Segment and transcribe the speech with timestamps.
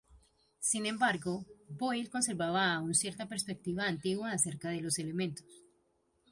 [0.69, 1.33] Sin embargo,
[1.79, 5.53] Boyle conservaba aún cierta perspectiva antigua acerca de los elementos.